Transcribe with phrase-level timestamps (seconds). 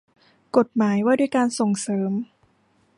[0.57, 2.11] กฎหมายว่าด้วยการส่งเสริม